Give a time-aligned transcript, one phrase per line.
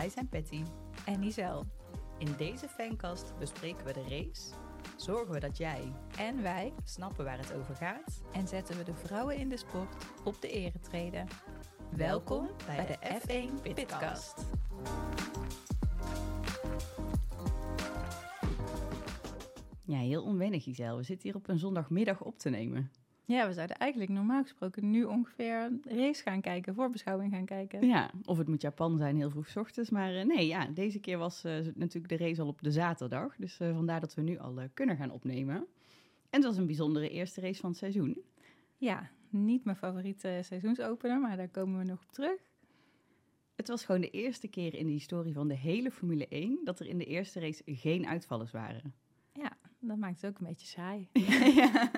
[0.00, 0.62] Wij zijn Patty.
[1.06, 1.66] En Isel.
[2.18, 4.54] In deze fancast bespreken we de race,
[4.96, 6.72] zorgen we dat jij En wij.
[6.84, 8.22] snappen waar het over gaat.
[8.32, 9.94] En zetten we de vrouwen in de sport
[10.24, 11.26] op de eretreden.
[11.96, 14.46] Welkom bij de F1 Pitcast.
[19.84, 20.96] Ja, heel onwennig Giselle.
[20.96, 22.90] We zitten hier op een zondagmiddag op te nemen.
[23.24, 27.86] Ja, we zouden eigenlijk normaal gesproken nu ongeveer race gaan kijken, voorbeschouwing gaan kijken.
[27.86, 29.90] Ja, of het moet Japan zijn, heel vroeg 's ochtends.
[29.90, 33.36] Maar eh, nee, ja, deze keer was eh, natuurlijk de race al op de zaterdag.
[33.36, 35.56] Dus eh, vandaar dat we nu al kunnen gaan opnemen.
[36.30, 38.22] En het was een bijzondere eerste race van het seizoen.
[38.76, 42.38] Ja, niet mijn favoriete seizoensopener, maar daar komen we nog op terug.
[43.56, 46.80] Het was gewoon de eerste keer in de historie van de hele Formule 1 dat
[46.80, 48.94] er in de eerste race geen uitvallers waren.
[49.32, 51.08] Ja, dat maakt het ook een beetje saai.
[51.60, 51.90] ja.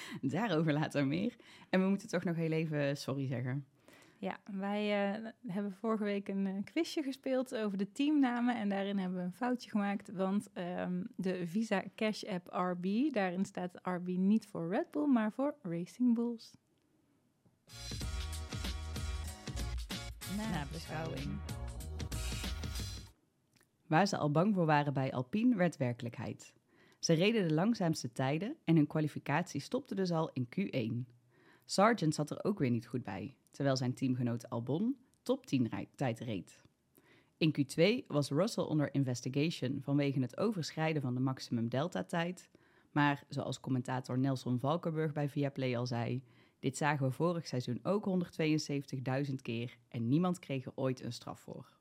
[0.20, 1.36] Daarover later meer.
[1.70, 3.66] En we moeten toch nog heel even sorry zeggen.
[4.22, 8.56] Ja, wij eh, hebben vorige week een eh, quizje gespeeld over de teamnamen.
[8.56, 10.12] En daarin hebben we een foutje gemaakt.
[10.12, 15.32] Want ehm, de Visa Cash App RB, daarin staat RB niet voor Red Bull, maar
[15.32, 16.54] voor Racing Bulls.
[20.36, 21.38] Nabeschouwing.
[23.86, 26.52] Waar ze al bang voor waren bij Alpine werd werkelijkheid.
[27.02, 31.12] Ze reden de langzaamste tijden en hun kwalificatie stopte dus al in Q1.
[31.64, 35.88] Sargent zat er ook weer niet goed bij, terwijl zijn teamgenoot Albon top 10 rij-
[35.94, 36.60] tijd reed.
[37.36, 42.48] In Q2 was Russell onder investigation vanwege het overschrijden van de maximum delta-tijd.
[42.90, 46.22] Maar zoals commentator Nelson Valkenburg bij Viaplay al zei,
[46.58, 48.08] dit zagen we vorig seizoen ook
[49.28, 51.76] 172.000 keer en niemand kreeg er ooit een straf voor.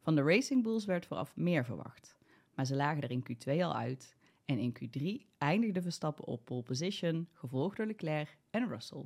[0.00, 2.16] Van de Racing Bulls werd vooraf meer verwacht,
[2.54, 4.16] maar ze lagen er in Q2 al uit
[4.48, 9.04] en in Q3 eindigde Verstappen op pole position, gevolgd door Leclerc en Russell.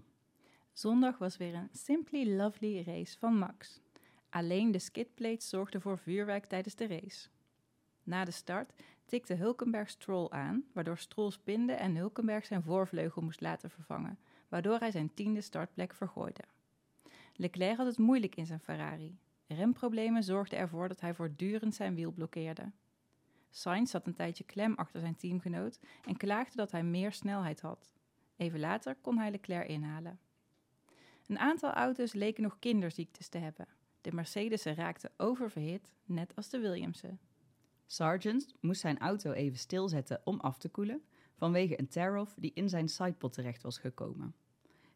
[0.73, 3.81] Zondag was weer een simply lovely race van Max.
[4.29, 7.29] Alleen de skidplates zorgden voor vuurwerk tijdens de race.
[8.03, 8.73] Na de start
[9.05, 14.19] tikte Hulkenberg Stroll aan, waardoor Stroll spinde en Hulkenberg zijn voorvleugel moest laten vervangen,
[14.49, 16.45] waardoor hij zijn tiende startplek vergooide.
[17.35, 19.19] Leclerc had het moeilijk in zijn Ferrari.
[19.47, 22.73] Remproblemen zorgden ervoor dat hij voortdurend zijn wiel blokkeerde.
[23.55, 27.93] Sainz zat een tijdje klem achter zijn teamgenoot en klaagde dat hij meer snelheid had.
[28.37, 30.19] Even later kon hij Leclerc inhalen.
[31.27, 33.69] Een aantal auto's leken nog kinderziektes te hebben.
[34.01, 37.21] De Mercedes'en raakten oververhit, net als de Williamsen.
[37.87, 41.03] Sargent moest zijn auto even stilzetten om af te koelen
[41.35, 44.35] vanwege een tear-off die in zijn sidepod terecht was gekomen.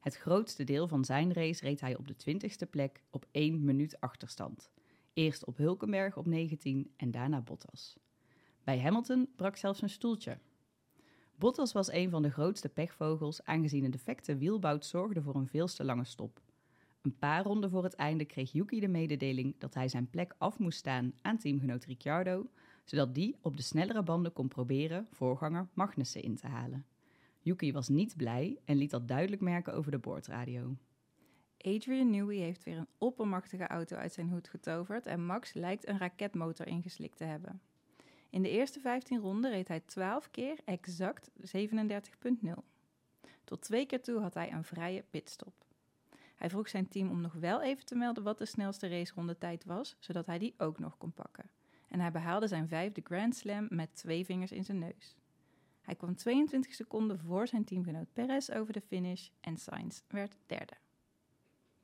[0.00, 4.00] Het grootste deel van zijn race reed hij op de 20ste plek op 1 minuut
[4.00, 4.70] achterstand.
[5.12, 7.96] Eerst op Hulkenberg op 19 en daarna Bottas.
[8.66, 10.38] Bij Hamilton brak zelfs een stoeltje.
[11.36, 15.66] Bottas was een van de grootste pechvogels aangezien een defecte wielbout zorgde voor een veel
[15.66, 16.40] te lange stop.
[17.02, 20.58] Een paar ronden voor het einde kreeg Yuki de mededeling dat hij zijn plek af
[20.58, 22.50] moest staan aan teamgenoot Ricciardo,
[22.84, 26.86] zodat die op de snellere banden kon proberen voorganger Magnussen in te halen.
[27.40, 30.76] Yuki was niet blij en liet dat duidelijk merken over de boordradio.
[31.58, 35.98] Adrian Newey heeft weer een oppermachtige auto uit zijn hoed getoverd en Max lijkt een
[35.98, 37.60] raketmotor ingeslikt te hebben.
[38.36, 42.52] In de eerste 15 ronden reed hij 12 keer exact 37.0.
[43.44, 45.64] Tot twee keer toe had hij een vrije pitstop.
[46.34, 49.96] Hij vroeg zijn team om nog wel even te melden wat de snelste racerondetijd was,
[49.98, 51.50] zodat hij die ook nog kon pakken.
[51.88, 55.16] En hij behaalde zijn vijfde Grand Slam met twee vingers in zijn neus.
[55.80, 60.76] Hij kwam 22 seconden voor zijn teamgenoot Perez over de finish en Sainz werd derde.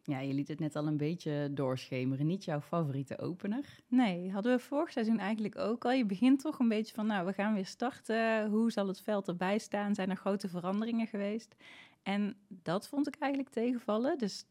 [0.05, 2.27] Ja, je liet het net al een beetje doorschemeren.
[2.27, 3.79] Niet jouw favoriete opener.
[3.89, 5.93] Nee, hadden we vorig seizoen eigenlijk ook al.
[5.93, 8.51] Je begint toch een beetje van, nou, we gaan weer starten.
[8.51, 9.95] Hoe zal het veld erbij staan?
[9.95, 11.55] Zijn er grote veranderingen geweest?
[12.03, 14.19] En dat vond ik eigenlijk tegenvallen.
[14.19, 14.45] Dus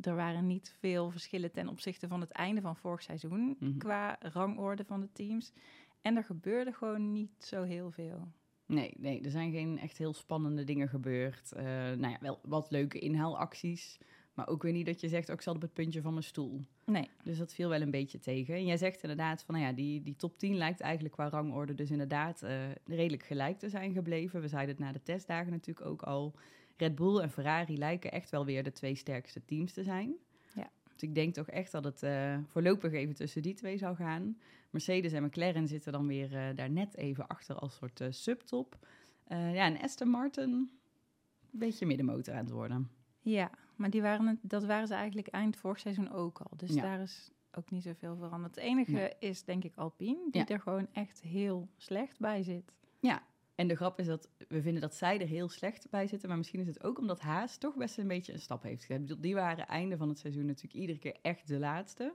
[0.00, 3.78] er waren niet veel verschillen ten opzichte van het einde van vorig seizoen Mhm.
[3.78, 5.52] qua rangorde van de teams.
[6.00, 8.28] En er gebeurde gewoon niet zo heel veel.
[8.66, 11.52] Nee, nee, er zijn geen echt heel spannende dingen gebeurd.
[11.52, 13.98] Eh, nou ja, wel wat leuke inhaalacties.
[14.34, 16.24] Maar ook weer niet dat je zegt, ook ik zat op het puntje van mijn
[16.24, 16.60] stoel.
[16.84, 18.54] Nee, Dus dat viel wel een beetje tegen.
[18.54, 21.74] En jij zegt inderdaad van, nou ja, die, die top 10 lijkt eigenlijk qua rangorde
[21.74, 24.40] dus inderdaad eh, redelijk gelijk te zijn gebleven.
[24.40, 26.34] We zeiden het na de testdagen natuurlijk ook al.
[26.76, 30.14] Red Bull en Ferrari lijken echt wel weer de twee sterkste teams te zijn.
[30.54, 30.70] Ja.
[30.92, 34.38] Dus ik denk toch echt dat het eh, voorlopig even tussen die twee zou gaan.
[34.70, 38.78] Mercedes en McLaren zitten dan weer eh, daar net even achter als soort subtop.
[39.28, 40.70] Ja, en Aston Martin, een
[41.50, 42.90] beetje middenmotor aan het worden.
[43.20, 43.50] ja,
[43.82, 46.56] maar die waren dat waren ze eigenlijk eind vorig seizoen ook al.
[46.56, 46.82] Dus Ja.
[46.82, 48.54] daar is ook niet zoveel veranderd.
[48.54, 49.12] Het enige Nee.
[49.18, 50.48] is denk ik Alpine, die Ja.
[50.48, 52.72] er gewoon echt heel slecht bij zit.
[53.00, 53.22] Ja,
[53.54, 56.28] en de grap is dat we vinden dat zij er heel slecht bij zitten.
[56.28, 59.22] Maar misschien is het ook omdat Haas toch best een beetje een stap heeft gezet.
[59.22, 62.14] Die waren einde van het seizoen natuurlijk iedere keer echt de laatste.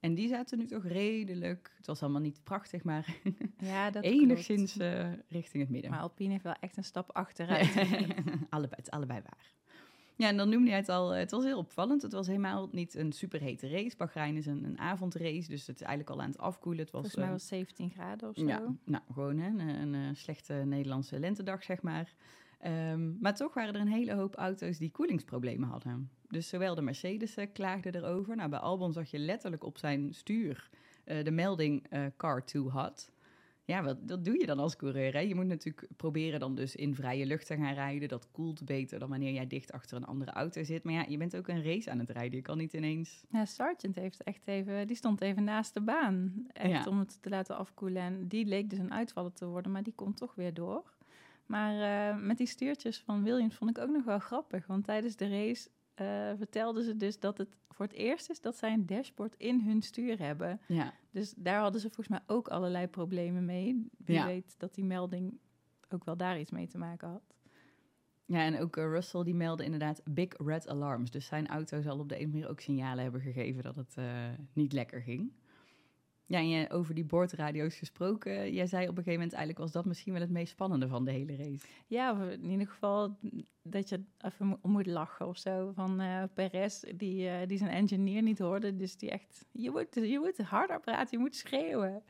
[0.00, 3.16] En die zaten nu toch redelijk, het was allemaal niet prachtig, maar
[3.58, 5.90] Ja, dat enigszins eh, richting het midden.
[5.90, 7.74] Maar Alpine heeft wel echt een stap achteruit.
[8.50, 9.52] allebei, het is allebei waar.
[10.16, 12.02] Ja, en dan noemde hij het al, het was heel opvallend.
[12.02, 13.96] Het was helemaal niet een superhete race.
[13.96, 16.82] Bahrein is een, een avondrace, dus het is eigenlijk al aan het afkoelen.
[16.82, 18.46] Het was, Volgens mij eh, was het 17 graden of zo.
[18.46, 22.14] Ja, nou, gewoon hè, een, een, eh, slechte Nederlandse lentedag, zeg maar.
[22.62, 26.10] Ehm, maar toch waren er een hele hoop auto's die koelingsproblemen hadden.
[26.28, 28.36] Dus zowel de Mercedes eh, klaagde erover.
[28.36, 30.70] Nou, bij Albon zag je letterlijk op zijn stuur
[31.04, 33.11] eh, de melding eh, car too hot.
[33.72, 35.12] Ja, wat, dat doe je dan als coureur.
[35.12, 35.18] Hè?
[35.18, 38.08] Je moet natuurlijk proberen dan dus in vrije lucht te gaan rijden.
[38.08, 40.84] Dat koelt beter dan wanneer jij dicht achter een andere auto zit.
[40.84, 42.36] Maar ja, je bent ook een race aan het rijden.
[42.36, 43.24] Je kan niet ineens...
[43.30, 46.46] Ja, Sargent heeft echt even, die stond even naast de baan.
[46.52, 46.90] Echt Ja.
[46.90, 48.02] om het te laten afkoelen.
[48.02, 50.92] En die leek dus een uitvaller te worden, maar die komt toch weer door.
[51.46, 54.66] Maar eh, met die stuurtjes van Williams vond ik ook nog wel grappig.
[54.66, 58.56] Want tijdens de race eh, vertelden ze dus dat het voor het eerst is dat
[58.56, 60.60] zij een dashboard in hun stuur hebben.
[60.66, 63.86] Ja, Dus daar hadden ze volgens mij ook allerlei problemen mee.
[64.04, 64.26] Wie Ja.
[64.26, 65.38] weet dat die melding
[65.88, 67.22] ook wel daar iets mee te maken had.
[68.24, 71.10] Ja, en ook eh, Russell die meldde inderdaad big red alarms.
[71.10, 74.28] Dus zijn auto zal op de een manier ook signalen hebben gegeven dat het eh,
[74.52, 75.32] niet lekker ging.
[76.26, 78.52] Ja, en je, over die boordradio's gesproken.
[78.52, 81.04] Jij zei op een gegeven moment eigenlijk was dat misschien wel het meest spannende van
[81.04, 81.66] de hele race.
[81.86, 83.16] Ja, in ieder geval
[83.62, 85.72] dat je even mo- moet lachen of zo.
[85.74, 88.76] Van eh Perez, die, eh, die zijn engineer niet hoorde.
[88.76, 92.02] Dus die echt, je moet, je moet harder praten, je moet schreeuwen.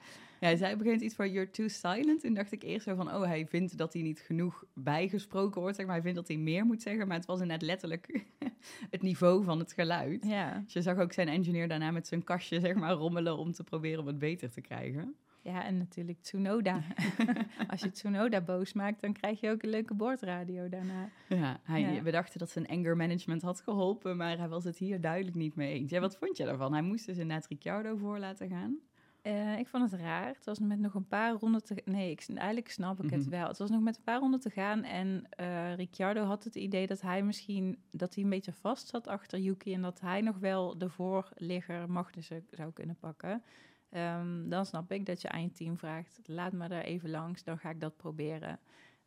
[0.43, 2.25] Ja, hij zei op een gegeven moment iets van you're too silent.
[2.25, 5.77] En dacht ik eerst zo van, oh, hij vindt dat hij niet genoeg bijgesproken wordt.
[5.77, 7.07] Zeg maar, hij vindt dat hij meer moet zeggen.
[7.09, 8.25] Maar het was inderdaad letterlijk
[8.91, 10.27] het niveau van het geluid.
[10.27, 10.63] Ja.
[10.65, 13.65] Dus je zag ook zijn engineer daarna met zijn kastje zeg maar rommelen om te
[13.65, 15.15] proberen het beter te krijgen.
[15.43, 16.83] ja, en natuurlijk Tsunoda.
[17.71, 21.09] Als je Tsunoda boos maakt, dan krijg je ook een leuke boordradio daarna.
[21.29, 22.03] Ja, hij, Ja.
[22.03, 25.55] we dachten dat zijn anger management had geholpen, maar hij was het hier duidelijk niet
[25.55, 25.91] mee eens.
[25.91, 26.73] Ja, wat vond je daarvan?
[26.73, 28.79] Hij moest dus inderdaad Ricciardo voor laten gaan.
[29.23, 30.27] Eh, ik vond het raar.
[30.27, 31.83] Het was met nog een paar ronden te...
[31.85, 33.31] Nee, ik, eigenlijk snap ik het Mhm.
[33.31, 33.49] wel.
[33.49, 34.83] Het was nog met een paar ronden te gaan.
[34.85, 37.79] En eh, Ricciardo had het idee dat hij misschien...
[37.91, 39.75] dat hij een beetje vast zat achter Yuki...
[39.75, 43.43] en dat hij nog wel de voorligger Magnussen zou kunnen pakken.
[43.91, 46.21] Ehm, dan snap ik dat je aan je team vraagt...
[46.25, 48.59] laat me daar even langs, dan ga ik dat proberen.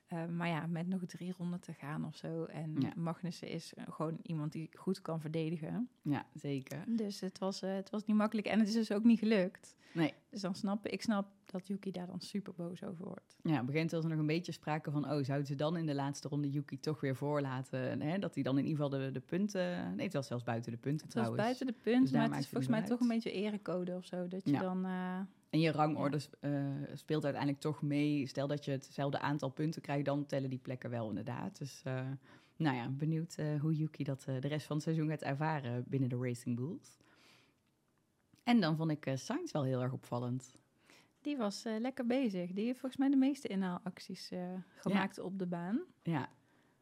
[0.07, 2.43] Eh, maar ja, met nog drie ronden te gaan of zo...
[2.43, 2.91] en Ja.
[2.95, 5.89] Magnussen is gewoon iemand die goed kan verdedigen.
[6.01, 6.83] Ja, zeker.
[6.87, 9.75] Dus het was, eh, het was niet makkelijk en het is dus ook niet gelukt.
[9.93, 10.13] Nee.
[10.29, 13.35] Dus dan snap ik snap dat Yuki daar dan super boos over wordt.
[13.41, 15.95] Ja, moment was er nog een beetje sprake van, oh, zouden ze dan in de
[15.95, 17.89] laatste ronde Yuki toch weer voorlaten?
[17.89, 20.43] En, Hè, dat hij dan in ieder geval de, de punten, nee, het was zelfs
[20.43, 21.43] buiten de punten Het was trouwens.
[21.59, 24.27] buiten de Dus daar maar het is volgens mij toch een beetje erecode of zo.
[24.27, 24.59] Dat je Ja.
[24.59, 24.85] dan.
[24.85, 25.19] eh,
[25.49, 26.51] En je rangorde eh,
[26.93, 28.27] speelt uiteindelijk toch mee.
[28.27, 31.57] Stel dat je hetzelfde aantal punten krijgt, dan tellen die plekken wel inderdaad.
[31.57, 32.07] Dus eh,
[32.55, 36.09] nou ja, benieuwd eh, hoe Yuki dat de rest van het seizoen gaat ervaren binnen
[36.09, 36.97] de Racing Bulls.
[38.43, 40.55] En dan vond ik Sainz wel heel erg opvallend.
[41.21, 42.51] die was lekker bezig.
[42.51, 44.31] Die heeft volgens mij de meeste inhaalacties
[44.75, 45.81] gemaakt op de baan.
[46.03, 46.29] Ja,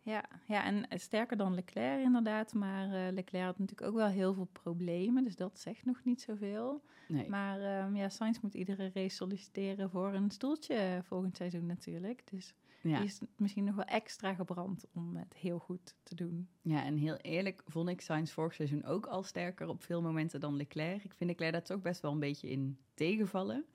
[0.04, 2.54] Ja, ja, en eh, sterker dan Leclerc inderdaad.
[2.54, 5.24] Maar eh, Leclerc had natuurlijk ook wel heel veel problemen.
[5.24, 6.84] Dus dat zegt nog niet zoveel.
[7.08, 7.30] nee.
[7.30, 12.22] Maar ehm, ja, Sainz moet iedere race solliciteren voor een stoeltje eh, volgend seizoen natuurlijk.
[12.32, 12.98] Dus ja.
[12.98, 16.48] die is misschien nog wel extra gebrand om het heel goed te doen.
[16.62, 20.40] ja, en heel eerlijk vond ik Sainz vorig seizoen ook al sterker op veel momenten
[20.40, 21.04] dan Leclerc.
[21.04, 23.66] Ik vind Leclerc daar toch best wel een beetje in tegenvallen.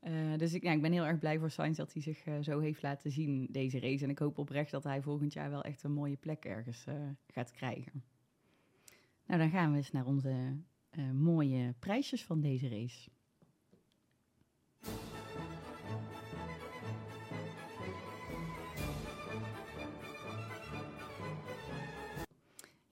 [0.00, 2.38] Eh, dus ik, ja, ik ben heel erg blij voor Sainz dat hij zich eh,
[2.40, 4.04] zo heeft laten zien deze race.
[4.04, 6.94] En ik hoop oprecht dat hij volgend jaar wel echt een mooie plek ergens eh,
[7.26, 8.04] gaat krijgen.
[9.26, 10.56] Nou, dan gaan we eens naar onze
[11.12, 13.10] mooie prijsjes van deze race.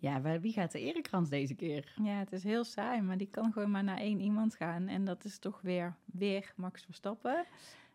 [0.06, 1.92] Ja, wie gaat de erekrans deze keer?
[2.02, 4.88] Ja, het is heel saai, maar die kan gewoon maar naar één iemand gaan.
[4.88, 7.44] En dat is toch weer, weer Max Verstappen.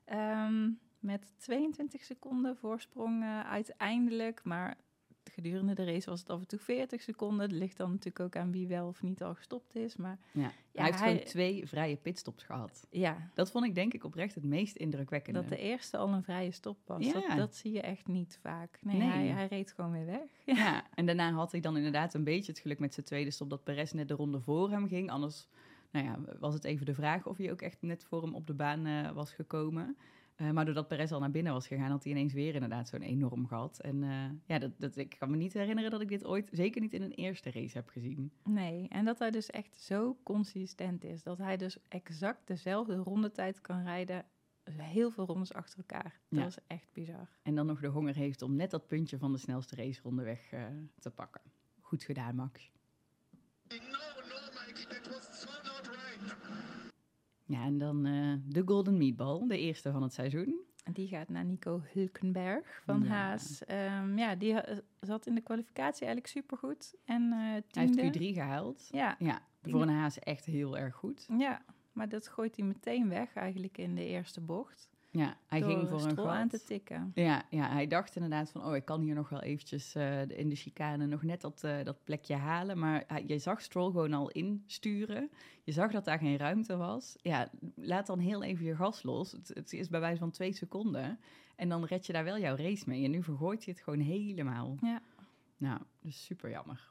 [0.06, 4.44] Ehm, met 22 seconden voorsprong eh, uiteindelijk.
[4.44, 4.77] Maar
[5.31, 7.50] gedurende de race was het af en toe 40 seconden.
[7.50, 9.95] Dat ligt dan natuurlijk ook aan wie wel of niet al gestopt is.
[9.95, 12.88] Maar Ja, hij heeft gewoon twee vrije pitstops gehad.
[12.89, 15.39] ja, Dat vond ik denk ik oprecht het meest indrukwekkende.
[15.39, 17.05] dat de eerste al een vrije stop was.
[17.05, 17.13] Ja.
[17.13, 18.79] Dat, dat zie je echt niet vaak.
[18.81, 19.09] Nee, Nee.
[19.09, 20.29] Hij, hij reed gewoon weer weg.
[20.45, 23.50] Ja, en daarna had hij dan inderdaad een beetje het geluk met zijn tweede stop
[23.50, 25.09] dat Perez net de ronde voor hem ging.
[25.11, 25.47] Anders
[25.91, 28.47] nou ja, was het even de vraag of hij ook echt net voor hem op
[28.47, 29.97] de baan eh, was gekomen.
[30.41, 33.01] Eh, maar doordat Perez al naar binnen was gegaan, had hij ineens weer inderdaad zo'n
[33.01, 33.79] enorm gat.
[33.79, 36.81] En eh, ja, dat, dat, ik kan me niet herinneren dat ik dit ooit, zeker
[36.81, 38.31] niet in een eerste race heb gezien.
[38.43, 41.24] Nee, en dat hij dus echt zo consistent is.
[41.24, 44.25] Dat hij dus exact dezelfde rondetijd kan rijden.
[44.63, 46.19] dus heel veel rondes achter elkaar.
[46.29, 46.45] Dat Ja.
[46.45, 47.29] is echt bizar.
[47.43, 50.51] En dan nog de honger heeft om net dat puntje van de snelste raceronde weg
[50.51, 50.65] eh,
[51.00, 51.41] te pakken.
[51.79, 52.71] Goed gedaan, Max.
[57.51, 60.60] Ja, en dan eh, de Golden Meatball, de eerste van het seizoen.
[60.84, 63.08] En die gaat naar Nico Hulkenberg van Ja.
[63.08, 63.63] Haas.
[63.65, 64.55] Ehm, ja, die
[65.00, 66.96] zat in de kwalificatie eigenlijk supergoed.
[67.05, 67.38] En eh
[67.72, 68.88] Hij heeft Q3 gehaald.
[68.91, 71.27] Ja, Ja, voor een haas echt heel erg goed.
[71.38, 74.89] ja, maar dat gooit hij meteen weg eigenlijk in de eerste bocht.
[75.13, 77.12] Ja, hij door ging voor een Stroll aan te tikken.
[77.13, 80.50] Ja, ja, hij dacht inderdaad van, oh, ik kan hier nog wel eventjes eh, in
[80.50, 82.80] de chicane nog net dat, eh, dat plekje halen.
[82.80, 85.32] Maar je zag Stroll gewoon al insturen.
[85.63, 87.15] Je zag dat daar geen ruimte was.
[87.22, 89.32] Ja, laat dan heel even je gas los.
[89.32, 91.20] Het, het is bij wijze van twee seconden.
[91.56, 93.03] En dan red je daar wel jouw race mee.
[93.03, 94.77] En nu vergooit hij het gewoon helemaal.
[94.82, 95.01] Ja.
[95.58, 96.89] Nou, dus super jammer.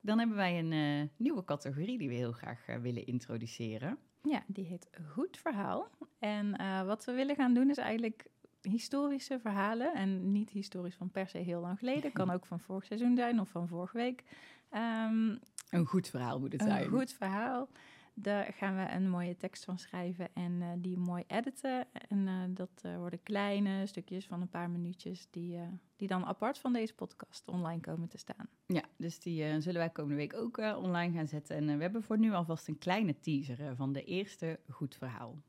[0.00, 3.98] Dan hebben wij een eh, nieuwe categorie die we heel graag willen introduceren.
[4.22, 5.90] Ja, die heet Goed Verhaal.
[6.18, 8.26] En eh, wat we willen gaan doen is eigenlijk
[8.62, 9.94] historische verhalen.
[9.94, 12.12] En niet historisch van per se heel lang geleden.
[12.12, 14.24] Kan ook van vorig seizoen zijn of van vorige week.
[14.70, 15.36] Ehm,
[15.70, 16.88] Een goed verhaal moet het een zijn.
[16.88, 17.68] goed verhaal.
[18.14, 21.86] Daar gaan we een mooie tekst van schrijven en eh, die mooi editen.
[22.08, 25.58] En eh, dat worden kleine stukjes van een paar minuutjes die,
[25.96, 28.48] die dan apart van deze podcast online komen te staan.
[28.66, 31.56] Ja, dus die zullen wij komende week ook online gaan zetten.
[31.56, 35.42] En we hebben voor nu alvast een kleine teaser van de eerste goed verhaal.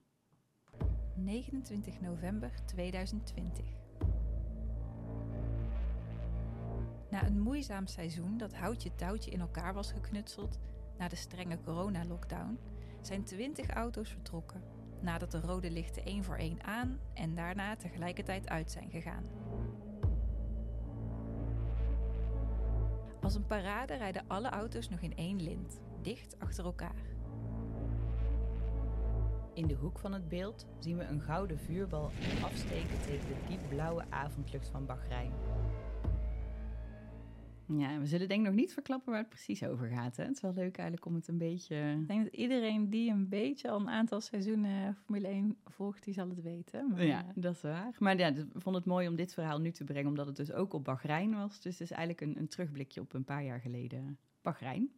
[1.24, 3.66] 29 november 2020.
[7.10, 10.60] Na een moeizaam seizoen dat houtje touwtje in elkaar was geknutseld,
[10.98, 12.60] na de strenge corona-lockdown,
[13.02, 14.64] zijn 20 auto's vertrokken,
[15.02, 19.24] nadat de rode lichten één voor één aan en daarna tegelijkertijd uit zijn gegaan.
[23.22, 27.19] Als een parade rijden alle auto's nog in één lint, dicht achter elkaar.
[29.54, 32.12] In de hoek van het beeld zien we een gouden vuurbal
[32.44, 35.32] afsteken tegen de diepblauwe avondlucht van Bahrein.
[37.78, 40.16] Ja, we zullen denk ik nog niet verklappen waar het precies over gaat.
[40.18, 40.24] Hè?
[40.24, 41.76] Het is wel leuk eigenlijk om het een beetje...
[41.76, 46.14] Ik denk dat iedereen die een beetje al een aantal seizoenen Formule 1 volgt, die
[46.14, 46.90] zal het weten.
[46.90, 47.96] Maar, Ja, dat is waar.
[48.00, 50.52] Maar ja, ik vond het mooi om dit verhaal nu te brengen, omdat het dus
[50.52, 51.62] ook op Bahrein was.
[51.62, 54.92] Dus het is eigenlijk een, een terugblikje op een paar jaar geleden Bahrein.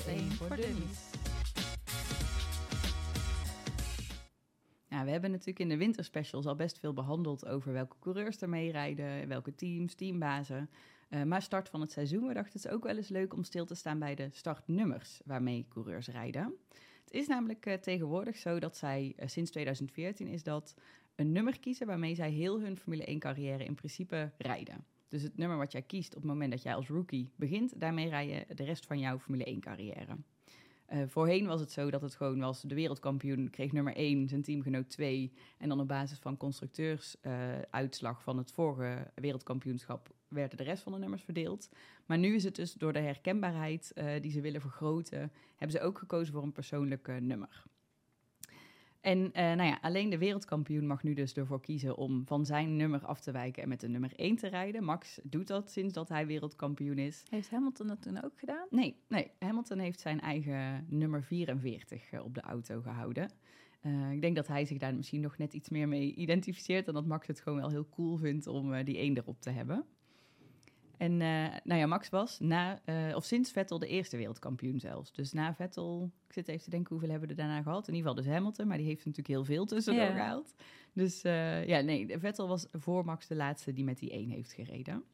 [0.00, 1.10] F1 voor dummies.
[4.88, 8.48] Ja, we hebben natuurlijk in de winterspecials al best veel behandeld over welke coureurs er
[8.48, 10.70] mee rijden, welke teams, teambazen.
[11.08, 13.44] Eh, maar start van het seizoen, we dachten het is ook wel eens leuk om
[13.44, 16.54] stil te staan bij de startnummers waarmee coureurs rijden.
[17.04, 20.74] Het is namelijk eh, tegenwoordig zo dat zij, eh, sinds 2014 is dat,
[21.14, 24.84] een nummer kiezen waarmee zij heel hun Formule 1 carrière in principe rijden.
[25.10, 28.08] Dus het nummer wat jij kiest op het moment dat jij als rookie begint, daarmee
[28.08, 30.16] rij je de rest van jouw Formule 1 carrière.
[30.86, 34.42] Eh, voorheen was het zo dat het gewoon was, de wereldkampioen kreeg nummer 1, zijn
[34.42, 35.32] teamgenoot 2.
[35.58, 40.98] En dan op basis van constructeursuitslag van het vorige wereldkampioenschap werden de rest van de
[40.98, 41.68] nummers verdeeld.
[42.06, 45.80] Maar nu is het dus door de herkenbaarheid eh, die ze willen vergroten, hebben ze
[45.80, 47.64] ook gekozen voor een persoonlijk eh, nummer.
[49.00, 52.76] En eh, nou ja, alleen de wereldkampioen mag nu dus ervoor kiezen om van zijn
[52.76, 54.84] nummer af te wijken en met de nummer 1 te rijden.
[54.84, 57.22] Max doet dat sinds dat hij wereldkampioen is.
[57.30, 58.66] Heeft Hamilton dat toen ook gedaan?
[58.70, 63.30] Nee, nee, Hamilton heeft zijn eigen nummer 44 eh, op de auto gehouden.
[63.80, 66.94] Eh, ik denk dat hij zich daar misschien nog net iets meer mee identificeert en
[66.94, 69.84] dat Max het gewoon wel heel cool vindt om die 1 erop te hebben.
[71.00, 75.12] En eh, nou ja, Max was na, eh, of sinds Vettel de eerste wereldkampioen zelfs.
[75.12, 77.88] Dus na Vettel, ik zit even te denken hoeveel hebben we er daarna gehad.
[77.88, 80.54] In ieder geval dus Hamilton, maar die heeft natuurlijk heel veel tussendoor gehaald.
[80.92, 84.52] Dus eh, ja, nee, Vettel was voor Max de laatste die met die 1 heeft
[84.52, 85.04] gereden.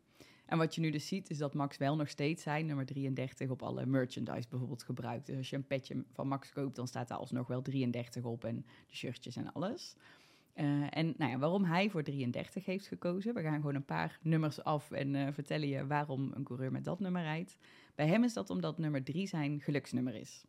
[0.46, 3.50] En wat je nu dus ziet, is dat Max wel nog steeds zijn nummer 33
[3.50, 5.26] op alle merchandise bijvoorbeeld gebruikt.
[5.26, 8.44] Dus als je een petje van Max koopt, dan staat daar alsnog wel 33 op
[8.44, 9.96] en de shirtjes en alles.
[10.56, 13.34] Eh, en nou ja, waarom hij voor 33 heeft gekozen.
[13.34, 16.84] We gaan gewoon een paar nummers af en eh, vertellen je waarom een coureur met
[16.84, 17.56] dat nummer rijdt.
[17.94, 20.44] Bij hem is dat omdat nummer 3 zijn geluksnummer is.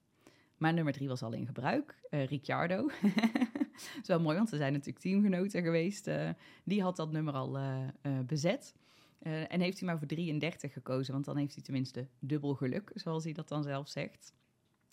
[0.58, 2.88] Maar nummer 3 was al in gebruik, eh, Ricciardo.
[3.02, 6.10] dat is wel mooi, want ze zijn natuurlijk teamgenoten geweest.
[6.64, 7.60] Die had dat nummer al
[8.26, 8.76] bezet.
[9.22, 13.24] En heeft hij maar voor 33 gekozen, want dan heeft hij tenminste dubbel geluk, zoals
[13.24, 14.34] hij dat dan zelf zegt.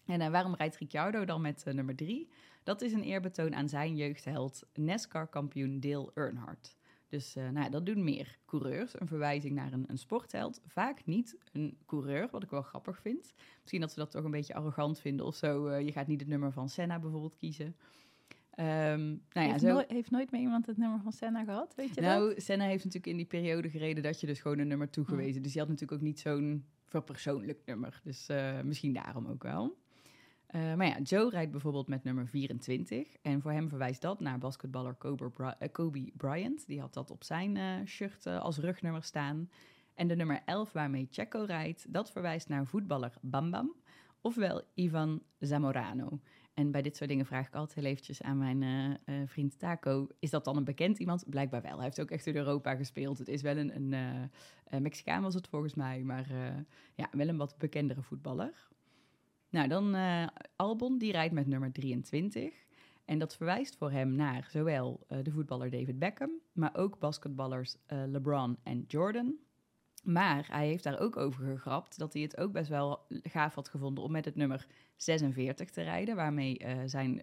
[0.07, 2.29] En eh, waarom rijdt Ricciardo dan met eh, nummer 3?
[2.63, 6.77] Dat is een eerbetoon aan zijn jeugdheld, NASCAR-kampioen Dale Earnhardt.
[7.09, 10.61] Dus eh, nou ja, dat doen meer coureurs, een verwijzing naar een, een sportheld.
[10.67, 13.35] Vaak niet een coureur, wat ik wel grappig vind.
[13.61, 15.77] Misschien dat ze dat toch een beetje arrogant vinden of zo.
[15.77, 17.77] Je gaat niet het nummer van Senna bijvoorbeeld kiezen.
[18.51, 19.73] Ehm, nou ja, heeft, zo...
[19.73, 22.05] nooit, heeft nooit meer iemand het nummer van Senna gehad, weet je dat?
[22.05, 25.43] Nou, Senna heeft natuurlijk in die periode gereden dat je dus gewoon een nummer toegewezen.
[25.43, 28.01] Dus die had natuurlijk ook niet zo'n verpersoonlijk nummer.
[28.05, 28.29] Dus
[28.63, 29.83] misschien daarom ook wel.
[30.55, 33.17] Eh, maar ja, Joe rijdt bijvoorbeeld met nummer 24.
[33.23, 36.67] En voor hem verwijst dat naar basketballer Kobe, eh, Bryant.
[36.67, 39.51] Die had dat op zijn eh, shirt als rugnummer staan.
[39.95, 43.75] En de nummer 11 waarmee Checo rijdt, dat verwijst naar voetballer Bam Bam,
[44.21, 46.21] ofwel Ivan Zamorano.
[46.55, 50.31] En bij dit soort dingen vraag ik altijd heel eventjes aan mijn vriend Taco, is
[50.31, 51.25] dat dan een bekend iemand?
[51.29, 51.75] Blijkbaar wel.
[51.75, 53.19] Hij heeft ook echt in Europa gespeeld.
[53.19, 56.27] Het is wel een, een Mexicaan was het volgens mij, maar
[56.95, 58.69] ja, wel een wat bekendere voetballer.
[59.55, 59.97] Nou, dan
[60.57, 62.53] Albon, die rijdt met nummer 23.
[63.05, 68.57] En dat verwijst voor hem naar zowel de voetballer David Beckham, maar ook basketballers LeBron
[68.63, 69.35] en Jordan.
[70.03, 73.69] Maar hij heeft daar ook over gegrapt dat hij het ook best wel gaaf had
[73.69, 77.23] gevonden om met het nummer 46 te rijden, waarmee zijn,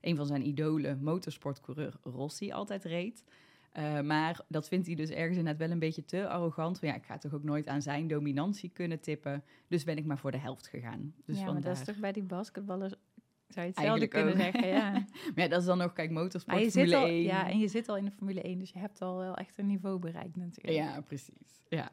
[0.00, 3.24] een van zijn idolen, motorsportcoureur Rossi, altijd reed.
[3.78, 6.78] Uh, maar dat vindt hij dus ergens inderdaad wel een beetje te arrogant.
[6.78, 9.44] Van ja, ik ga toch ook nooit aan zijn dominantie kunnen tippen.
[9.68, 11.14] Dus ben ik maar voor de helft gegaan.
[11.24, 11.62] Dus ja, vandaar...
[11.62, 12.94] maar dat is toch bij die basketballers
[13.52, 14.90] zou je hetzelfde kunnen zeggen, ja.
[15.34, 17.22] maar ja, dat is dan nog, kijk, motorsport, Formule al, 1.
[17.22, 19.58] Ja, en je zit al in de Formule 1, dus je hebt al wel echt
[19.58, 20.76] een niveau bereikt natuurlijk.
[20.76, 21.62] Ja, precies.
[21.68, 21.92] Ja.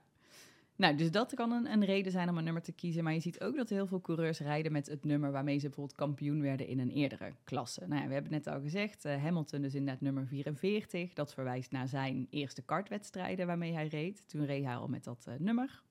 [0.77, 3.03] Nou, dus dat kan een, een, reden zijn om een nummer te kiezen.
[3.03, 5.97] Maar je ziet ook dat heel veel coureurs rijden met het nummer waarmee ze bijvoorbeeld
[5.97, 7.87] kampioen werden in een eerdere klasse.
[7.87, 11.13] Nou ja, we hebben net al gezegd, uh, Hamilton dus inderdaad nummer 44.
[11.13, 14.23] Dat verwijst naar zijn eerste kartwedstrijden waarmee hij reed.
[14.27, 15.81] Toen reed hij al met dat uh, nummer.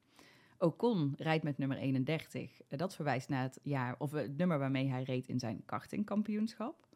[0.59, 2.61] Ocon rijdt met nummer 31.
[2.69, 6.87] Uh, dat verwijst naar het jaar of het nummer waarmee hij reed in zijn kartingkampioenschap.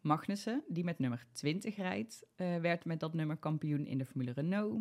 [0.00, 4.80] Magnussen, die met nummer 20 rijdt, werd met dat nummer kampioen in de Formule Renault.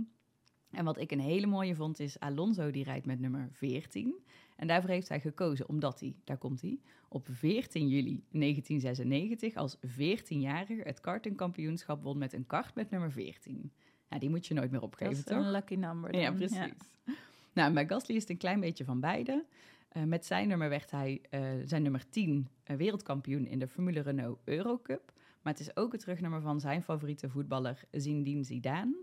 [0.72, 4.16] En wat ik een hele mooie vond is Alonso die rijdt met nummer 14.
[4.56, 9.78] En daarvoor heeft hij gekozen omdat hij, daar komt hij, op 14 juli 1996 als
[9.78, 13.72] 14-jarige het kartingkampioenschap won met een kart met nummer 14.
[14.10, 15.38] Nou, die moet je nooit meer opgeven, Dat toch?
[15.40, 16.12] is een lucky number.
[16.12, 16.22] Dan.
[16.22, 16.58] Ja, precies.
[16.58, 17.14] Ja.
[17.54, 19.46] Nou, bij Gasly is het een klein beetje van beide.
[19.94, 24.00] Uh, met zijn nummer werd hij uh, zijn nummer 10 uh, wereldkampioen in de Formule
[24.00, 25.14] Renault Eurocup.
[25.42, 28.96] Maar het is ook het terugnummer van zijn favoriete voetballer Zinedine Zidane.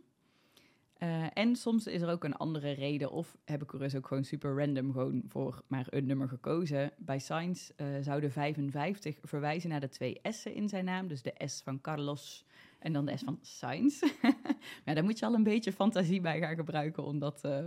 [1.03, 4.56] Uh, en soms is er ook een andere reden, of hebben coureurs ook gewoon super
[4.56, 6.93] random gewoon voor maar een nummer gekozen.
[6.99, 11.23] Bij Sainz uh, zou de 55 verwijzen naar de twee S'en in zijn naam, dus
[11.23, 12.45] de S van Carlos
[12.78, 14.00] en dan de S van Sainz.
[14.85, 17.59] maar daar moet je al een beetje fantasie bij gaan gebruiken om dat, uh,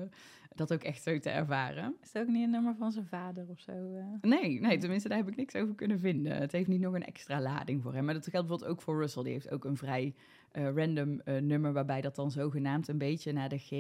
[0.56, 1.96] dat ook echt zo te ervaren.
[2.02, 3.74] Is het ook niet een nummer van zijn vader of zo?
[4.22, 6.38] Nee, nee, tenminste daar heb ik niks over kunnen vinden.
[6.38, 8.06] Het heeft niet nog een extra lading voor hem.
[8.06, 10.14] Maar dat geldt bijvoorbeeld ook voor Russell, die heeft ook een vrij
[10.54, 13.72] uh, random uh, nummer waarbij dat dan zogenaamd een beetje naar de G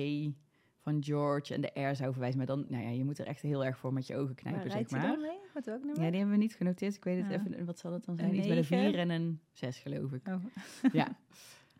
[0.79, 2.37] van George en de R zou verwijzen.
[2.37, 4.67] Maar dan, nou ja, je moet er echt heel erg voor met je ogen knijpen,
[4.67, 5.01] maar zeg maar.
[5.01, 5.37] dan mee?
[5.65, 6.03] Nummer?
[6.03, 6.95] Ja, die hebben we niet genoteerd.
[6.95, 7.33] Ik weet het Ja.
[7.33, 8.29] even, wat zal het dan zijn?
[8.29, 8.91] Een Iets met een negen?
[8.91, 10.27] 4 en een 6, geloof ik.
[10.27, 10.43] Oh.
[10.93, 11.17] ja.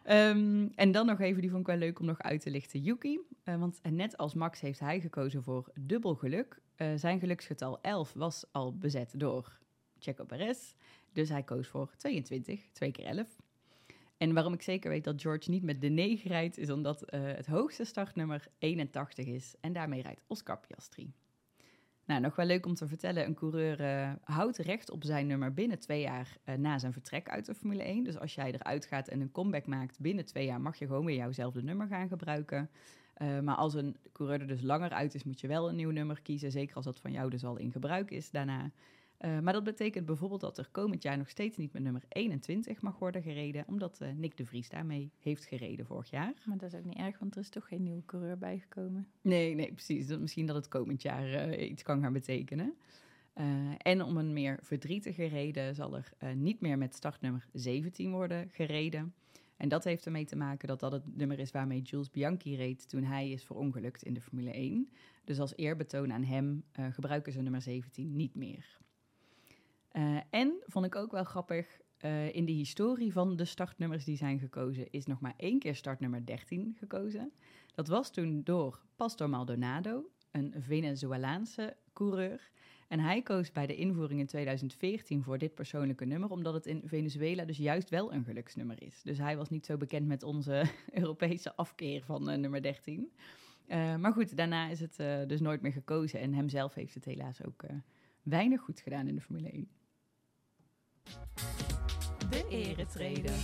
[0.03, 2.81] Ehm, en dan nog even, die vond ik wel leuk om nog uit te lichten,
[2.81, 3.19] Yuki.
[3.43, 6.61] Eh, want net als Max heeft hij gekozen voor dubbel geluk.
[6.75, 9.59] Eh, zijn geluksgetal 11 was al bezet door
[9.99, 10.73] Checo Perez.
[11.13, 13.27] Dus hij koos voor 22, 2 keer 11.
[14.19, 17.21] En waarom ik zeker weet dat George niet met de 9 rijdt, is omdat eh,
[17.23, 19.55] het hoogste startnummer 81 is.
[19.59, 21.13] En daarmee rijdt Oscar Piastri.
[22.05, 25.53] Nou, nog wel leuk om te vertellen, een coureur eh, houdt recht op zijn nummer
[25.53, 28.03] binnen twee jaar eh, na zijn vertrek uit de Formule 1.
[28.03, 31.05] Dus als jij eruit gaat en een comeback maakt, binnen twee jaar mag je gewoon
[31.05, 32.69] weer jouwzelfde nummer gaan gebruiken.
[33.43, 36.21] Maar als een coureur er dus langer uit is, moet je wel een nieuw nummer
[36.21, 36.51] kiezen.
[36.51, 38.71] Zeker als dat van jou dus al in gebruik is daarna.
[39.19, 42.81] Eh, maar dat betekent bijvoorbeeld dat er komend jaar nog steeds niet met nummer 21
[42.81, 43.63] mag worden gereden.
[43.67, 46.33] Omdat eh, Nick de Vries daarmee heeft gereden vorig jaar.
[46.45, 49.07] Maar dat is ook niet erg, want er is toch geen nieuwe coureur bijgekomen.
[49.21, 50.07] Nee, nee, precies.
[50.07, 52.73] Dat, misschien dat het komend jaar eh, iets kan gaan betekenen.
[53.77, 59.13] En om een meer verdrietige reden zal er niet meer met startnummer 17 worden gereden.
[59.57, 62.89] En dat heeft ermee te maken dat dat het nummer is waarmee Jules Bianchi reed
[62.89, 64.89] toen hij is verongelukt in de Formule 1.
[65.23, 68.79] Dus als eerbetoon aan hem gebruiken ze nummer 17 niet meer.
[69.91, 74.17] Eh, en vond ik ook wel grappig, eh, in de historie van de startnummers die
[74.17, 77.31] zijn gekozen, is nog maar één keer startnummer 13 gekozen.
[77.75, 82.51] Dat was toen door Pastor Maldonado, een Venezolaanse coureur.
[82.87, 86.81] En hij koos bij de invoering in 2014 voor dit persoonlijke nummer, omdat het in
[86.85, 89.01] Venezuela dus juist wel een geluksnummer is.
[89.01, 93.11] Dus hij was niet zo bekend met onze Europese afkeer van eh, nummer 13.
[93.67, 94.95] Eh, maar goed, daarna is het
[95.29, 97.63] dus nooit meer gekozen en hemzelf heeft het helaas ook
[98.23, 99.78] weinig goed gedaan in de Formule 1.
[102.29, 103.35] De eretreden.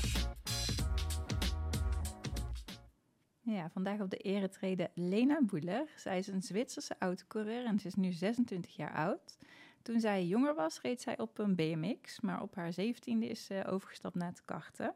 [3.42, 5.88] Ja, vandaag op de eretreden Lena Boeler.
[5.96, 9.38] Zij is een Zwitserse autocoureur en ze is nu 26 jaar oud.
[9.82, 13.64] Toen zij jonger was, reed zij op een BMX, maar op haar 17e is ze
[13.68, 14.96] overgestapt naar het karten.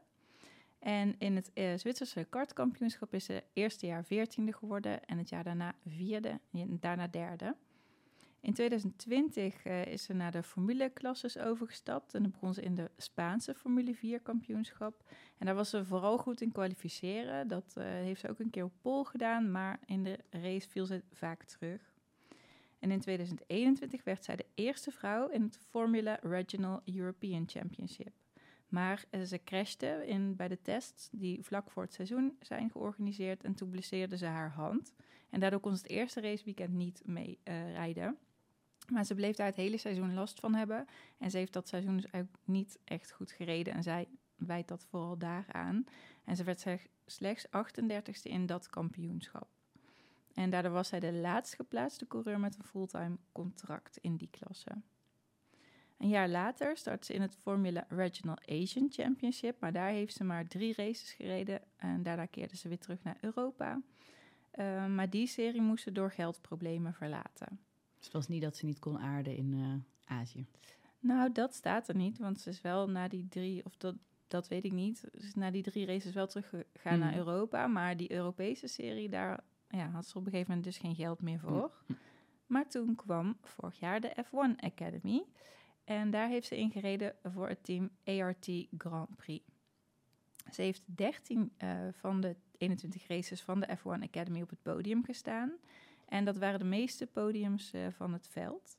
[0.79, 5.43] En in het eh, Zwitserse kartkampioenschap is ze eerste jaar 14e geworden en het jaar
[5.43, 7.55] daarna vierde en daarna derde.
[8.41, 13.55] In 2020 uh, is ze naar de formule-klasses overgestapt en begon ze in de Spaanse
[13.55, 15.03] Formule 4 kampioenschap.
[15.37, 17.47] En daar was ze vooral goed in kwalificeren.
[17.47, 20.85] Dat uh, heeft ze ook een keer op pol gedaan, maar in de race viel
[20.85, 21.93] ze vaak terug.
[22.79, 28.13] En in 2021 werd zij de eerste vrouw in het Formula Regional European Championship.
[28.67, 33.43] Maar uh, ze crashte in, bij de tests die vlak voor het seizoen zijn georganiseerd
[33.43, 34.93] en toen blesseerde ze haar hand.
[35.29, 37.39] En daardoor kon ze het eerste raceweekend niet mee
[37.73, 38.17] rijden.
[38.91, 40.85] Maar ze bleef daar het hele seizoen last van hebben.
[41.17, 43.73] En ze heeft dat seizoen dus ook niet echt goed gereden.
[43.73, 45.85] En zij wijt dat vooral daaraan.
[46.23, 46.65] En ze werd
[47.05, 49.47] slechts 38ste in dat kampioenschap.
[50.33, 54.71] En daardoor was zij de laatst geplaatste coureur met een fulltime contract in die klasse.
[55.97, 60.23] Een jaar later startte ze in het Formula Regional Asian Championship, maar daar heeft ze
[60.23, 63.81] maar drie races gereden en daarna keerde ze weer terug naar Europa.
[64.55, 67.59] Uh, maar die serie moest ze door geldproblemen verlaten.
[67.99, 70.45] Het was niet dat ze niet kon aarden in uh, Azië?
[70.99, 73.95] Nou, dat staat er niet, want ze is wel na die drie, of dat,
[74.27, 76.99] dat weet ik niet, ze is na die drie races wel teruggegaan mm.
[76.99, 77.67] naar Europa.
[77.67, 81.21] Maar die Europese serie, daar ja, had ze op een gegeven moment dus geen geld
[81.21, 81.71] meer voor.
[81.87, 81.97] Mm.
[82.47, 85.23] Maar toen kwam vorig jaar de F1 Academy.
[85.83, 89.45] En daar heeft ze ingereden voor het team ART Grand Prix.
[90.51, 95.03] Ze heeft 13 uh, van de 21 races van de F1 Academy op het podium
[95.03, 95.51] gestaan.
[96.09, 98.77] En dat waren de meeste podiums uh, van het veld.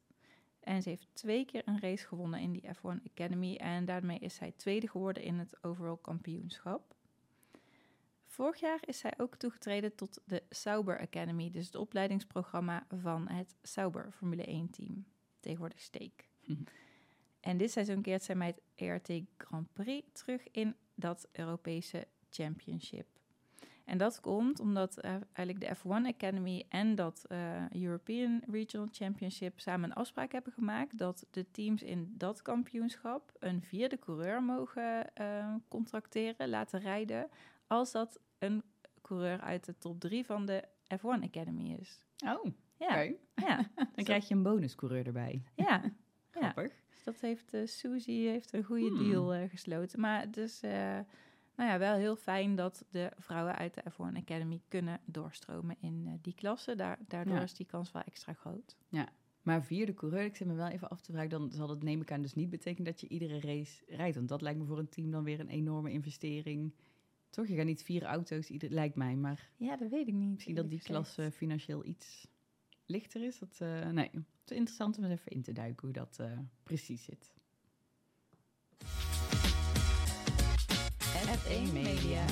[0.60, 3.56] En ze heeft twee keer een race gewonnen in die F1 Academy.
[3.56, 6.94] En daarmee is zij tweede geworden in het overall kampioenschap.
[8.26, 13.54] Vorig jaar is zij ook toegetreden tot de Sauber Academy, dus het opleidingsprogramma van het
[13.62, 15.04] Sauber Formule 1 team.
[15.40, 16.28] Tegenwoordig Steek.
[17.40, 23.19] En dit seizoen keert zij met het ERT Grand Prix terug in dat Europese Championship.
[23.90, 29.60] En dat komt omdat uh, eigenlijk de F1 Academy en dat uh, European Regional Championship
[29.60, 35.06] samen een afspraak hebben gemaakt dat de teams in dat kampioenschap een vierde coureur mogen
[35.20, 37.28] uh, contracteren, laten rijden,
[37.66, 38.62] als dat een
[39.02, 40.64] coureur uit de top drie van de
[40.96, 42.04] F1 Academy is.
[42.24, 42.44] Oh,
[42.76, 42.86] ja.
[42.86, 43.16] Okay.
[43.34, 43.70] ja.
[43.94, 45.42] Dan krijg je een bonuscoureur erbij.
[45.54, 45.82] Ja.
[46.30, 46.72] Grappig.
[46.72, 46.78] Ja.
[46.90, 49.10] Dus dat heeft Suzy heeft een goede hmm.
[49.10, 50.00] deal gesloten.
[50.00, 50.62] Maar dus
[51.60, 56.06] nou ja, wel heel fijn dat de vrouwen uit de F1 Academy kunnen doorstromen in
[56.06, 56.74] uh, die klasse.
[56.74, 58.76] Daar, daardoor is die kans wel extra groot.
[58.88, 59.08] Ja,
[59.42, 62.00] maar vierde coureur, ik zit me wel even af te vragen, dan zal dat neem
[62.00, 64.16] ik aan dus niet betekenen dat je iedere race rijdt.
[64.16, 66.74] Want dat lijkt me voor een team dan weer een enorme investering.
[67.30, 69.50] Toch, je gaat niet vier auto's, ieder, lijkt mij, maar...
[69.56, 70.30] Ja, dat weet ik niet.
[70.30, 72.26] Misschien dat die klasse financieel iets
[72.86, 73.38] lichter is.
[73.38, 76.38] Dat, uh, nee, het is interessant om eens even in te duiken hoe dat uh,
[76.62, 77.32] precies zit.
[81.40, 82.24] F1 Media.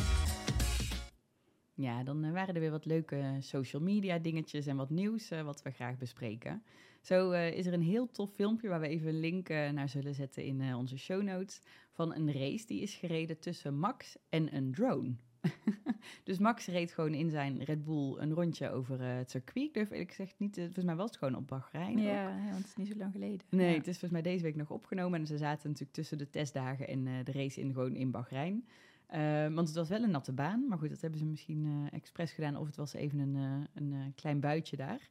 [1.74, 5.42] Ja, dan eh, waren er weer wat leuke social media dingetjes en wat nieuws uh,
[5.42, 6.62] wat we graag bespreken.
[7.00, 9.88] Zo uh, is er een heel tof filmpje waar we even een link uh, naar
[9.88, 11.60] zullen zetten in onze show notes.
[11.92, 15.14] Van een race die is gereden tussen Max en een drone.
[16.24, 19.66] dus Max reed gewoon in zijn Red Bull een rondje over het circuit.
[19.66, 21.98] Ik durf eerlijk gezegd niet, volgens mij was het gewoon op Bahrein.
[21.98, 23.46] Ja, ja, want het is niet zo lang geleden.
[23.48, 23.76] Nee, ja.
[23.76, 25.20] het is volgens mij deze week nog opgenomen.
[25.20, 28.64] En ze zaten natuurlijk tussen de testdagen en de race in gewoon in Bahrein.
[29.14, 31.92] Uh, want het was wel een natte baan, maar goed, dat hebben ze misschien uh,
[31.92, 32.56] expres gedaan.
[32.56, 35.08] Of het was even een, uh, een klein buitje daar.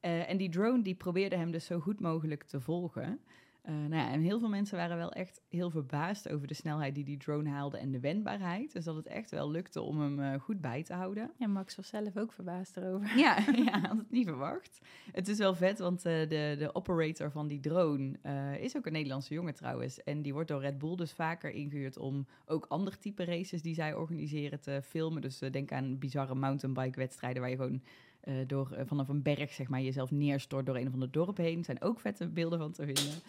[0.00, 3.20] en die drone die probeerde hem dus zo goed mogelijk te volgen.
[3.68, 6.94] Uh, nou ja, en heel veel mensen waren wel echt heel verbaasd over de snelheid
[6.94, 8.72] die die drone haalde en de wendbaarheid.
[8.72, 11.30] Dus dat het echt wel lukte om hem uh, goed bij te houden.
[11.36, 13.18] Ja, Max was zelf ook verbaasd erover.
[13.18, 14.80] Ja, ja had het niet verwacht.
[15.12, 18.18] Het is wel vet, want uh, de, de operator van die drone
[18.60, 20.02] is ook een Nederlandse jongen trouwens.
[20.02, 23.74] En die wordt door Red Bull dus vaker ingehuurd om ook ander type races die
[23.74, 25.22] zij organiseren te filmen.
[25.22, 27.82] Dus denk aan bizarre mountainbike wedstrijden waar je gewoon...
[28.24, 31.36] Uh, door, uh, vanaf een berg zeg maar, jezelf neerstort door een of ander dorp
[31.36, 31.64] heen.
[31.64, 33.22] Zijn ook vette beelden van te vinden.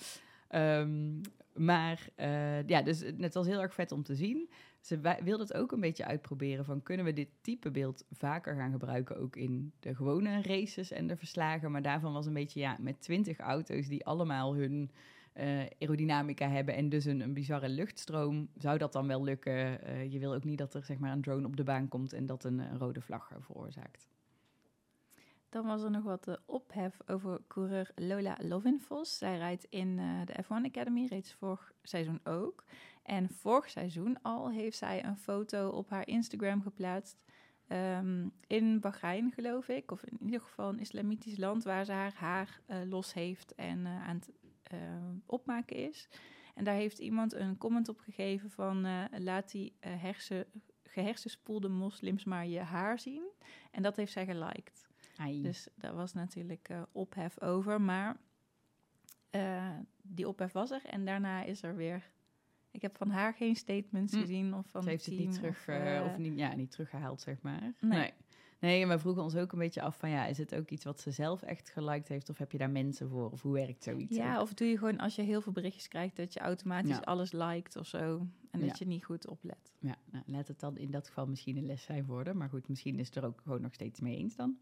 [0.55, 1.21] Um,
[1.53, 4.49] maar uh, ja, dus het was heel erg vet om te zien.
[4.79, 8.71] Ze wilde het ook een beetje uitproberen van kunnen we dit type beeld vaker gaan
[8.71, 11.71] gebruiken ook in de gewone races en de verslagen.
[11.71, 14.91] Maar daarvan was een beetje ja, met twintig auto's die allemaal hun
[15.79, 19.79] aerodynamica hebben en dus een, een bizarre luchtstroom, zou dat dan wel lukken?
[20.11, 22.25] Je wil ook niet dat er zeg maar een drone op de baan komt en
[22.25, 24.10] dat een rode vlag veroorzaakt.
[25.51, 29.17] Dan was er nog wat uh, ophef over coureur Lola Lovinfos.
[29.17, 32.63] Zij rijdt in uh, de F1 Academy, reeds vorig seizoen ook.
[33.03, 37.17] En vorig seizoen al heeft zij een foto op haar Instagram geplaatst.
[37.67, 39.91] Um, in Bahrein, geloof ik.
[39.91, 43.87] Of in ieder geval een islamitisch land waar ze haar haar uh, los heeft en
[43.87, 44.31] aan het
[45.25, 46.07] opmaken is.
[46.55, 48.87] En daar heeft iemand een comment op gegeven van
[49.23, 50.45] laat die hersen,
[50.83, 53.23] gehersenspoelde moslims maar je haar zien.
[53.71, 54.90] En dat heeft zij geliked.
[55.21, 55.41] Ai.
[55.41, 57.81] Dus daar was natuurlijk eh, ophef over.
[57.81, 58.17] Maar
[59.29, 59.69] eh,
[60.01, 60.81] die ophef was er.
[60.85, 62.09] En daarna is er weer...
[62.71, 64.19] Ik heb van haar geen statements Hm.
[64.19, 67.21] gezien of van Ze heeft het niet, terug, of, eh, of niet, ja, niet teruggehaald,
[67.21, 67.61] zeg maar.
[67.61, 67.99] Nee.
[67.99, 68.13] nee.
[68.59, 70.83] Nee, en we vroegen ons ook een beetje af van ja, is het ook iets
[70.83, 73.83] wat ze zelf echt geliked heeft of heb je daar mensen voor of hoe werkt
[73.83, 74.15] zoiets?
[74.15, 74.41] Ja, ook?
[74.41, 76.99] of doe je gewoon als je heel veel berichtjes krijgt dat je automatisch Ja.
[76.99, 78.27] alles liked of zo.
[78.51, 78.65] En Ja.
[78.67, 79.73] dat je niet goed oplet.
[79.79, 82.67] ja nou, laat het dan in dat geval misschien een les zijn worden, maar goed,
[82.67, 84.57] misschien is het er ook gewoon nog steeds mee eens dan.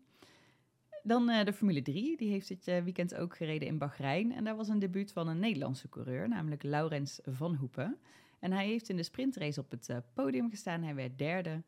[1.10, 4.32] Dan eh, de Formule 3, die heeft dit eh, weekend ook gereden in Bahrein.
[4.32, 7.98] En daar was een debuut van een Nederlandse coureur, namelijk Laurens van Hoepen.
[8.39, 10.84] En hij heeft in de sprintrace op het eh, podium gestaan.
[10.84, 11.63] Hij werd derde.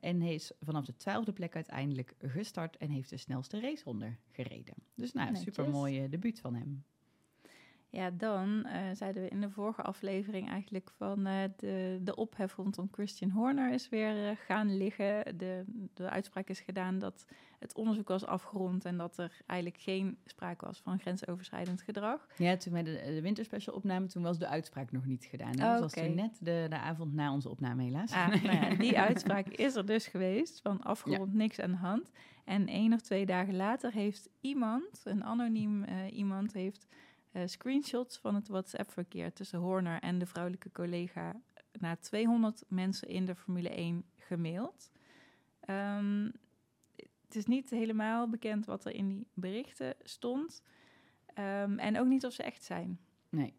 [0.00, 4.74] en hij is vanaf de twaalfde plek uiteindelijk gestart en heeft de snelste raceronde gereden.
[4.94, 6.84] Dus nou, super mooie debuut van hem.
[7.90, 12.54] Ja, dan eh, zeiden we in de vorige aflevering eigenlijk van eh, de, de ophef
[12.54, 15.38] rondom Christian Horner is weer eh, gaan liggen.
[15.38, 17.26] De, de uitspraak is gedaan dat
[17.58, 22.26] het onderzoek was afgerond en dat er eigenlijk geen sprake was van grensoverschrijdend gedrag.
[22.36, 25.58] Ja, toen wij de, de winterspecial opnamen, toen was de uitspraak nog niet gedaan.
[25.58, 25.64] hè?
[25.64, 28.12] Oh, Dat was toen net de, de avond na onze opname helaas.
[28.12, 32.10] Ah, nou ja, die uitspraak is er dus geweest, van afgerond niks aan de hand.
[32.44, 36.86] En één of twee dagen later heeft iemand, een anoniem iemand, heeft
[37.32, 41.40] eh, screenshots van het WhatsApp-verkeer tussen Horner en de vrouwelijke collega
[41.72, 44.90] naar 200 mensen in de Formule 1 gemaild.
[45.60, 46.30] Ehm,
[46.96, 50.62] het is niet helemaal bekend wat er in die berichten stond.
[51.34, 52.98] Ehm, en ook niet of ze echt zijn.
[53.28, 53.54] Nee.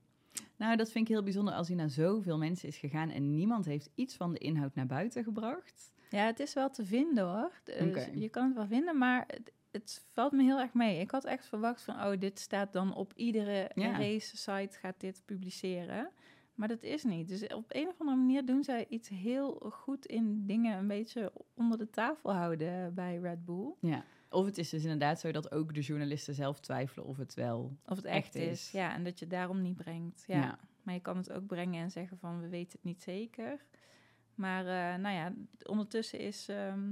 [0.55, 3.65] Nou, dat vind ik heel bijzonder als hij naar zoveel mensen is gegaan en niemand
[3.65, 5.93] heeft iets van de inhoud naar buiten gebracht.
[6.10, 7.62] Ja, het is wel te vinden hoor.
[7.63, 8.08] Dus.
[8.13, 9.27] Je kan het wel vinden, maar
[9.71, 10.99] het, valt me heel erg mee.
[10.99, 13.97] Ik had echt verwacht van, oh, dit staat dan op iedere Ja.
[13.97, 16.10] race-site gaat dit publiceren.
[16.53, 17.27] Maar dat is niet.
[17.27, 21.32] Dus op een of andere manier doen zij iets heel goed in dingen een beetje
[21.53, 23.73] onder de tafel houden bij Red Bull.
[23.79, 24.03] Ja.
[24.29, 27.77] Of het is dus inderdaad zo dat ook de journalisten zelf twijfelen of het wel...
[27.86, 28.49] Of het echt, Echt is.
[28.51, 28.71] is.
[28.71, 30.23] Ja, en dat je daarom niet brengt.
[30.27, 30.38] Ja.
[30.38, 30.60] Ja.
[30.84, 33.65] Maar je kan het ook brengen en zeggen van, we weten het niet zeker.
[34.36, 35.34] Maar eh, nou ja,
[35.65, 36.91] ondertussen is, ehm,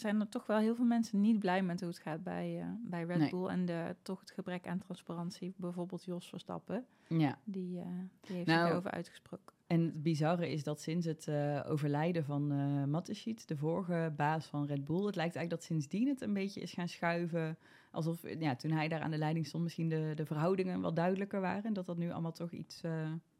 [0.00, 2.66] zijn er toch wel heel veel mensen niet blij met hoe het gaat bij, eh,
[2.80, 3.30] bij Red Nee.
[3.30, 3.46] Bull.
[3.46, 5.54] En de, toch het gebrek aan transparantie.
[5.56, 7.38] Bijvoorbeeld Jos Verstappen, Ja.
[7.44, 7.86] die, eh,
[8.20, 9.56] die heeft Nou, zich uitgesproken.
[9.66, 14.46] En het bizarre is dat sinds het eh, overlijden van eh Mateschitz, de vorige baas
[14.46, 17.58] van Red Bull, het lijkt eigenlijk dat sindsdien het een beetje is gaan schuiven.
[17.90, 21.40] Alsof ja, toen hij daar aan de leiding stond, misschien de, de verhoudingen wat duidelijker
[21.40, 21.64] waren.
[21.64, 22.80] En dat dat nu allemaal toch iets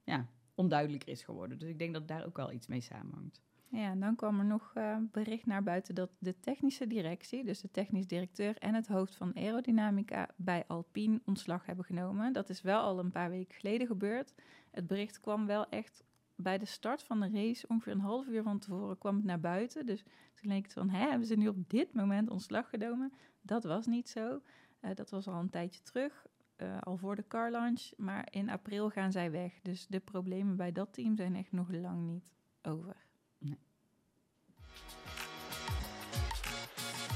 [0.05, 1.59] ja, onduidelijker is geworden.
[1.59, 3.43] Dus ik denk dat daar ook wel iets mee samenhangt.
[3.71, 7.61] Ja, en dan kwam er nog eh, bericht naar buiten dat de technische directie, dus
[7.61, 12.33] de technisch directeur en het hoofd van aerodynamica bij Alpine ontslag hebben genomen.
[12.33, 14.35] Dat is wel al een paar weken geleden gebeurd.
[14.71, 16.05] Het bericht kwam wel echt
[16.37, 19.41] bij de start van de race, ongeveer een half uur van tevoren, kwam het naar
[19.41, 19.87] buiten.
[19.87, 20.03] Dus
[20.35, 23.13] toen leek het van, hè, hebben ze nu op dit moment ontslag genomen?
[23.41, 24.43] Dat was niet zo.
[24.81, 26.27] Eh, dat was al een tijdje terug,
[26.57, 27.91] eh, al voor de car launch.
[27.97, 29.61] Maar in april gaan zij weg.
[29.63, 33.08] Dus de problemen bij dat team zijn echt nog lang niet over.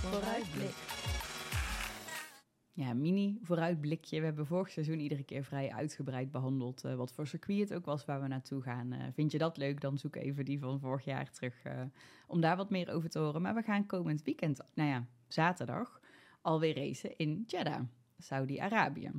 [0.02, 0.74] Vooruitblik.
[2.72, 4.18] Ja, mini vooruitblikje.
[4.18, 7.84] We hebben vorig seizoen iedere keer vrij uitgebreid behandeld eh, wat voor circuit het ook
[7.84, 8.92] was waar we naartoe gaan.
[8.92, 11.80] Eh, vind je dat leuk, dan zoek even die van vorig jaar terug eh,
[12.26, 13.42] om daar wat meer over te horen.
[13.42, 16.00] Maar we gaan komend weekend, nou ja, zaterdag,
[16.40, 17.82] alweer racen in Jeddah,
[18.18, 19.10] Saudi-Arabië.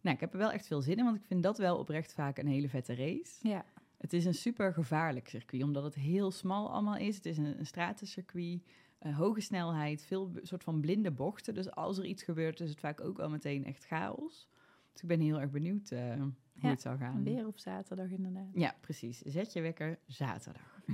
[0.00, 2.12] Nou, ik heb er wel echt veel zin in, want ik vind dat wel oprecht
[2.12, 3.48] vaak een hele vette race.
[3.48, 3.64] Ja,
[3.98, 7.16] Het is een super gevaarlijk circuit, omdat het heel smal allemaal is.
[7.16, 8.62] Het is een, een stratencircuit,
[9.04, 11.54] eh, hoge snelheid, veel soort van blinde bochten.
[11.54, 14.48] Dus als er iets gebeurt, is het vaak ook wel meteen echt chaos.
[14.92, 17.22] Dus ik ben heel erg benieuwd eh, hoe Ja, het zou gaan.
[17.24, 18.48] weer op zaterdag inderdaad.
[18.52, 19.18] Ja, precies.
[19.18, 20.80] Zet je wekker zaterdag.